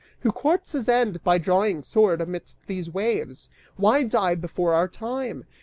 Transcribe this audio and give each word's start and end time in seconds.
who 0.21 0.31
courts 0.31 0.71
his 0.71 0.89
end 0.89 1.21
By 1.23 1.37
drawing 1.37 1.83
sword 1.83 2.21
amidst 2.21 2.57
these 2.65 2.89
waves? 2.89 3.51
Why 3.75 4.01
die 4.01 4.33
before 4.33 4.73
our 4.73 4.87
time? 4.87 5.43